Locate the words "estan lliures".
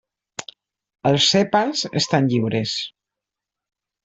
2.01-2.75